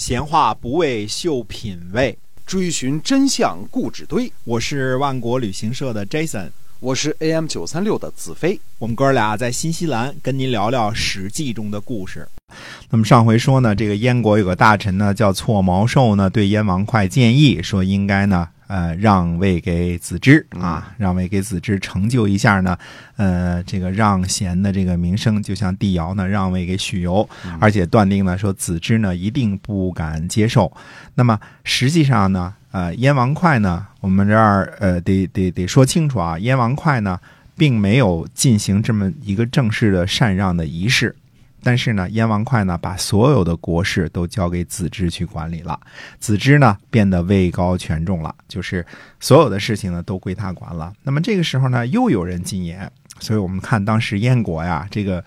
[0.00, 2.16] 闲话不为秀品味，
[2.46, 4.32] 追寻真相故纸堆。
[4.44, 6.48] 我是万国旅行社的 Jason，
[6.80, 8.58] 我是 AM 九三六的子飞。
[8.78, 12.26] 我们哥俩在新西兰跟您聊聊《史记》中的故事。
[12.88, 18.48] 那么上回说呢，这个燕国有个大臣呢叫错毛寿呢，对燕王哙建议说，应该呢。
[18.70, 22.78] 呃，让位给子之啊，让位给子之，成就一下呢。
[23.16, 27.28] 呃，这个让贤的这个名声，就像帝尧呢让位给许由，
[27.58, 30.72] 而且断定呢说子之呢一定不敢接受。
[31.16, 37.18] 那么实际上呢，呃，燕王哙呢，我们这儿呃得得得说清楚啊，燕王哙呢
[37.56, 41.16] 并没有进行这么一个正式的禅让的仪式。
[41.62, 45.78] 但是呢，燕王哙呢，把所有的国事都交给子之去管理了。
[46.18, 48.84] 子之呢，变得位高权重了，就是
[49.20, 50.92] 所有的事情呢，都归他管了。
[51.02, 55.22] 那么这个时候呢，又有人进言，所以我们看当时燕国呀，这个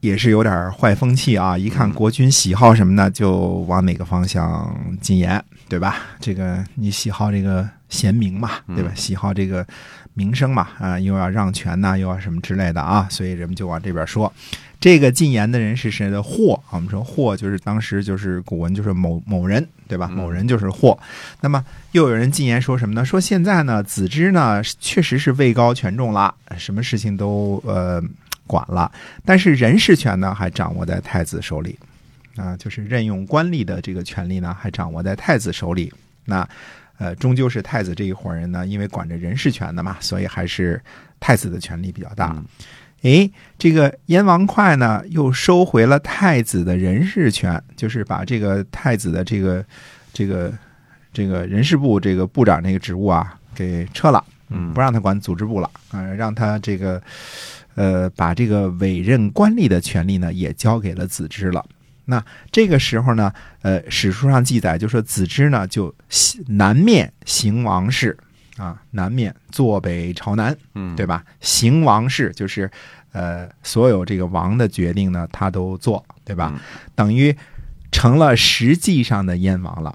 [0.00, 1.58] 也是有点坏风气啊。
[1.58, 5.96] 一看国君喜好什么呢，就往哪个方向进言，对吧？
[6.20, 8.92] 这个你喜好这个贤明嘛，对吧？
[8.94, 9.66] 喜好这个
[10.14, 14.32] 名声嘛，啊，又要让权呐，又要什么之类的啊，所以人们就往这边说。
[14.80, 16.22] 这个进言的人是谁的？
[16.22, 20.06] 霍，我们说霍就是当时就是古文就是某某人，对吧？
[20.08, 20.96] 某人就是霍。
[21.40, 23.04] 那么又有人进言说什么呢？
[23.04, 28.00] 说现在呢，子之呢确实是位高权重了，什么事情都呃
[28.46, 28.90] 管了，
[29.24, 31.76] 但是人事权呢还掌握在太子手里
[32.36, 35.92] 啊，就是任用官吏的这个权利呢还掌握在太子手里。
[36.24, 36.48] 那
[36.98, 40.80] 呃，终究是太子这一伙人呢，因为管着人事权的嘛，所以还是
[41.18, 42.40] 太子的权力比较大。
[43.02, 49.64] 哎，这个燕王哙呢，又收回了太子的人事权，就是把这个太子的这个
[50.12, 50.52] 这个
[51.12, 57.00] 这个人事部这个部长这个职务啊给撤了，嗯，不让他管组织部了，啊，让他这个
[57.76, 61.64] 呃把这个委任官吏的权利呢也交给了子之了。
[62.06, 63.32] 那这个时候呢，
[63.62, 65.94] 呃，史书上记载就说子之呢就
[66.48, 68.16] 南面行王事。
[68.58, 71.24] 啊，南面坐北朝南，嗯，对吧？
[71.40, 72.68] 行王事就是，
[73.12, 76.60] 呃，所有这个王的决定呢，他都做，对吧？
[76.96, 77.34] 等于
[77.92, 79.94] 成了实际上的燕王了，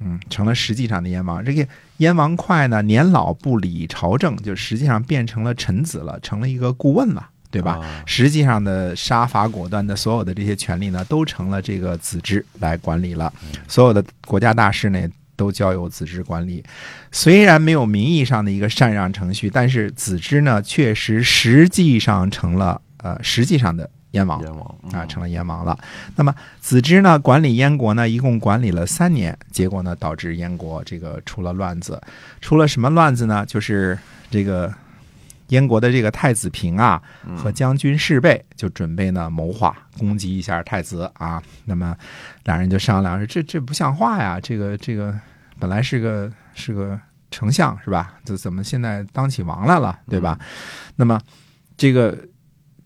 [0.00, 1.42] 嗯，成了实际上的燕王。
[1.42, 1.66] 这个
[1.96, 7.80] 燕王哙呢，年老不理朝政，就实际上变成了臣子了，成了一个顾问了，对吧？
[8.04, 13.32] 实际上的杀伐果断的所有的这些权利呢，都成了这个子之来管理了，
[13.66, 15.08] 所有的国家大事呢。
[15.36, 16.64] 都交由子之管理，
[17.12, 25.78] 虽然没有名义上的一个禅让程序，但是子之呢，确实实际上成了呃实际上的燕王，燕王啊，成了燕王了。
[26.16, 32.00] 那么子之呢，管理燕国呢，一共管理了三年，结果呢，导致燕国这个出了乱子，
[32.40, 33.44] 出了什么乱子呢？
[33.46, 33.98] 就是
[34.30, 34.72] 这个。
[35.48, 37.02] 燕国的这个太子平啊，
[37.36, 41.42] 和将军士贝就准备呢谋划攻击一下太子啊。
[41.64, 41.96] 那么
[42.44, 44.38] 两人就商量说：“这这不像话呀！
[44.40, 45.18] 这个这个
[45.58, 48.14] 本来是个是个丞相是吧？
[48.24, 50.38] 这怎么现在当起王来了，对吧？
[50.96, 51.20] 那么
[51.76, 52.16] 这个。”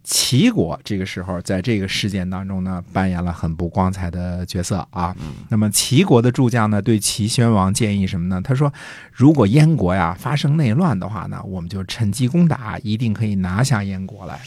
[0.03, 5.15] 齐国这个时候在这个事件当中呢，扮演了很不光彩的角色啊。
[5.49, 8.41] 那么齐国的诸将呢，对齐宣王建议什么呢？
[8.43, 8.72] 他说，
[9.12, 14.41] 如果燕国呀发生内乱的话呢，我们就趁机攻打，一定可以拿下燕国来，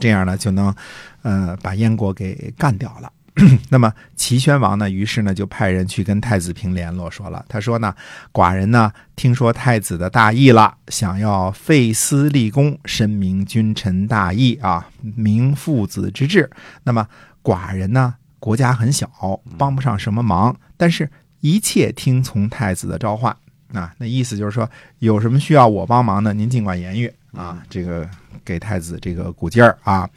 [0.00, 0.74] 这样呢就能，
[1.22, 3.12] 呃，把燕国给干掉了。
[3.70, 7.94] 那么齐宣王呢，于是呢就派人去跟太子平联络，说了，他说呢，
[8.32, 16.50] 寡人呢听说太子的大义了，想要废私立功，申明君臣大义啊，明父子之志。
[16.82, 17.06] 那么
[17.40, 19.08] 寡人呢，国家很小，
[19.56, 21.08] 帮不上什么忙，但是
[21.40, 23.34] 一切听从太子的召唤
[23.72, 23.94] 啊。
[23.98, 24.68] 那意思就是说，
[24.98, 27.62] 有什么需要我帮忙的，您尽管言语啊。
[27.70, 28.08] 这个
[28.44, 30.10] 给太子这个鼓劲儿啊。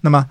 [0.00, 0.26] 那么。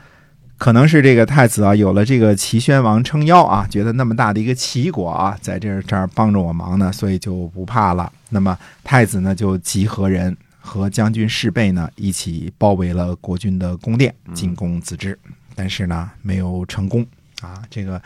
[0.57, 8.09] 可能是这个太子啊，有了这个齐宣王撑腰啊，觉得那么大的一个齐国啊，在这这儿帮着我忙呢，所以就不怕了。
[8.29, 15.17] 那么太子呢，就集合人和将军士备呢，一起包围了国君的宫殿，进攻子之。
[15.53, 17.05] 但是呢，没有成功
[17.41, 18.01] 啊，这个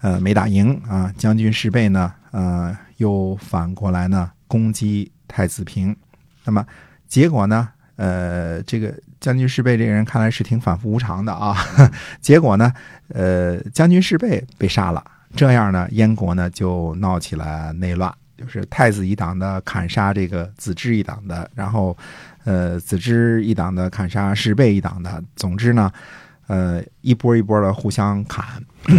[0.00, 1.12] 呃没打赢啊。
[1.18, 5.94] 将军士备呢，呃，又反过来呢攻击太子平。
[6.44, 6.64] 那么
[7.06, 7.68] 结果呢？
[7.96, 11.56] 呃，这个将军士贝这个人看来是挺反复无常的啊。
[12.20, 12.72] 结果呢，
[13.08, 15.04] 呃，将军士贝被杀了。
[15.36, 21.96] 这样呢，燕国呢就闹起了内乱，就是太子一党的砍杀这个子之一党的，然后
[22.44, 25.22] 呃，子之一党的砍杀士贝一党的。
[25.36, 25.92] 总之呢，
[26.48, 28.44] 呃，一波一波的互相砍。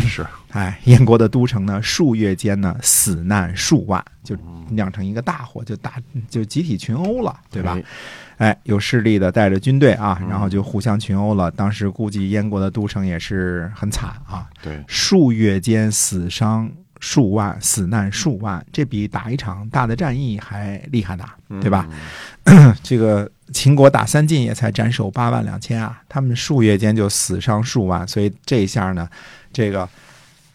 [0.02, 4.36] 是，哎，燕国的都城呢，数月间呢，死难数万，就
[4.70, 5.96] 酿成一个大火，就大
[6.30, 7.78] 就集体群殴了，对吧？
[8.38, 11.52] 哎，有势力的带着军队啊，然后就互相群殴了。
[11.52, 21.26] 当时估计燕国的都城也是很惨啊，对，数月间死伤数万，死难数万，这比打一场大的战役还厉害呢，
[21.62, 21.88] 对吧？
[22.82, 29.10] 这个秦国打三晋也才斩首八万两千啊，他们数月间就死伤数万，所以这一下呢。
[29.54, 29.88] 这个，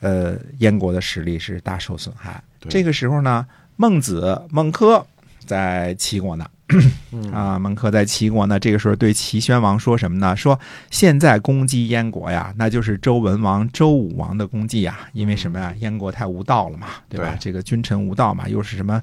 [0.01, 2.43] 呃，燕国的实力是大受损害。
[2.69, 3.47] 这个时候呢，
[3.77, 5.05] 孟子孟轲
[5.45, 6.49] 在齐国呢。
[7.33, 10.35] 啊，孟轲在齐国呢，这个时候对齐宣王说什么呢？
[10.37, 10.59] 说
[10.91, 14.99] 现在攻击燕国呀，那就是周文王、周武王的功绩呀。
[15.13, 15.73] 因为什么呀？
[15.79, 17.37] 燕国太无道了嘛，对吧？
[17.39, 19.01] 这个君臣无道嘛，又是什么，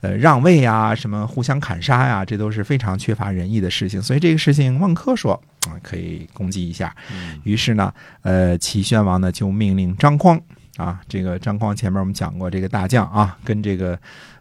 [0.00, 4.00] 呃，让位呀，什么互相砍杀呀，这都是非常缺乏仁义的事情。
[4.00, 5.34] 所以这个事情，孟轲说
[5.68, 6.96] 啊，可以攻击一下。
[7.44, 7.92] 于是呢，
[8.22, 10.40] 呃，齐宣王呢就命令张匡
[10.78, 13.98] 啊，这个张匡前面我们讲过，这个大将啊，跟这个，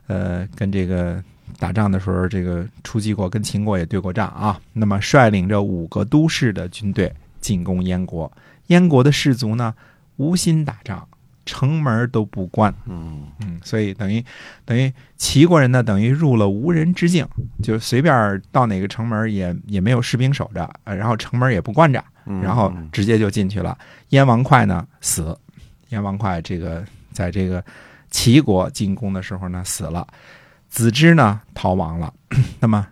[0.07, 1.21] 呃，跟这个。
[1.61, 4.59] 打仗的时候，这个出击过，跟秦国也对过仗啊。
[4.73, 8.29] 那么率领着五个都市的军队进攻燕国，
[8.67, 9.71] 燕国的士卒呢
[10.17, 11.07] 无心打仗，
[11.45, 12.73] 城门都不关。
[12.87, 14.25] 嗯嗯，所以等于
[14.65, 17.27] 等于齐国人呢，等于入了无人之境，
[17.61, 22.03] 就随便到哪个城门也也没有士兵守着，然后城门也不关着，
[22.41, 23.77] 然后直接就进去了。
[24.09, 25.37] 燕王哙呢死，
[25.89, 27.63] 燕王哙这个在这个
[28.09, 30.07] 齐国进攻的时候呢死了。
[30.71, 32.13] 子之呢逃亡了，
[32.61, 32.87] 那么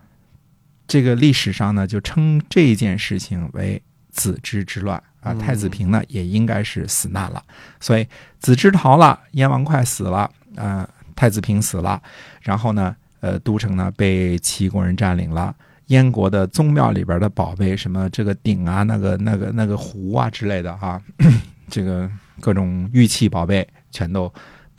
[0.86, 3.82] 这个历史上呢就称这件事情为
[4.12, 5.34] 子之之乱啊。
[5.34, 7.42] 太子平呢也应该是死难了，
[7.80, 8.06] 所以
[8.38, 12.02] 子之逃了，燕王快死了，啊，太子平死了，
[12.42, 15.56] 然后呢，呃，都城呢被齐国人占领了，
[15.86, 21.02] 燕国的宗庙里边的宝贝，什么这个鼎啊、那个、那个、那个壶啊之类的啊，
[21.72, 22.12] 这个
[22.42, 24.30] 各种玉器宝贝全都。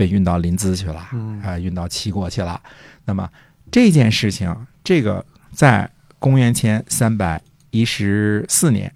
[0.00, 1.06] 被运到临淄去了，
[1.44, 2.58] 啊，运到齐国去了。
[3.04, 3.28] 那么
[3.70, 7.38] 这件事情，这个在公元前三百
[7.70, 8.90] 一十四年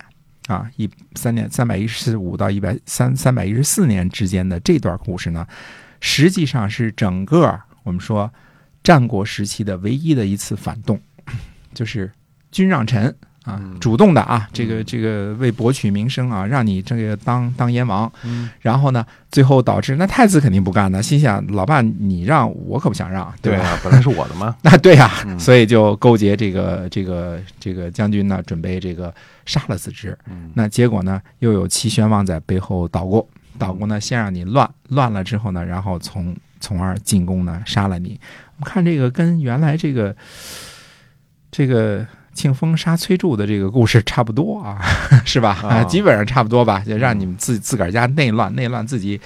[0.46, 5.46] 啊，一三年三百一十五到一百三三百一十四年之间的这段故事呢，
[6.00, 8.32] 实际上是整个我们说
[8.82, 10.98] 战国时期的唯一的一次反动，
[11.74, 12.10] 就是
[12.50, 13.14] 君让臣。
[13.44, 18.10] 啊，主动的啊，这个这个为博取名声啊，让你这个当当燕王，
[18.60, 23.78] 然后呢，最后导致那太子肯定不干呢，心想老爸你让我可不想让，对吧？
[23.84, 29.14] 本来是我的嘛， 那对呀，所以就勾结这个这个这个将军呢，准备这个
[29.44, 30.16] 杀了子之。
[30.54, 38.18] 那结果呢，又有齐宣王在背后捣鼓，捣鼓呢，先让你乱乱了之后呢，然后从从而进攻呢，杀了你。
[38.56, 40.16] 我们看这个跟原来这个
[41.50, 42.06] 这个。
[42.34, 44.78] 庆丰杀崔杼的这个故事差不多啊，
[45.24, 45.52] 是吧？
[45.62, 46.80] 啊，基本上差不多吧。
[46.80, 49.18] 就让你们自自个儿家内乱，内乱自己，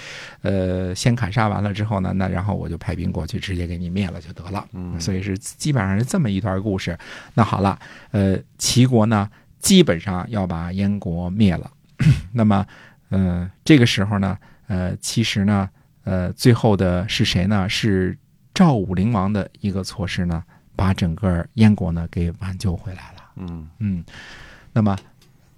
[0.42, 4.64] 呃，先砍杀完了之后呢，那然后我就派兵过去，直接给你灭了就得了。
[4.72, 6.96] 嗯，所以是基本上是这么一段故事。
[7.34, 7.78] 那好了，
[8.12, 9.28] 呃，齐国呢，
[9.58, 11.70] 基本上要把燕国灭了。
[12.32, 12.64] 那么，
[13.08, 14.36] 呃，这个时候呢，
[14.68, 15.68] 呃，其实呢，
[16.04, 17.68] 呃，最后的是谁呢？
[17.68, 18.16] 是
[18.54, 20.44] 赵武灵王的一个措施呢？
[20.78, 23.22] 把整个燕国呢给挽救回来了。
[23.34, 24.04] 嗯嗯，
[24.72, 24.96] 那么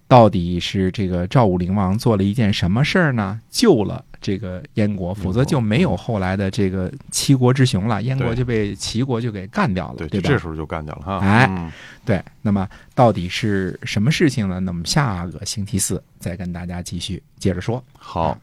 [0.08, 3.38] 到底是这个赵武灵王做了一件什么事儿呢？
[3.50, 10.26] 救了这个燕国，否则就没有后来的这个七国之雄了，燕国就被齐国就给干掉了，对吧？
[10.26, 11.18] 这时候就干掉了哈。
[11.18, 11.72] 哎，
[12.02, 14.58] 对，那么到底是什么事情呢？
[14.58, 17.84] 那么下个星期四再跟大家继续接着说。
[17.92, 18.38] 好。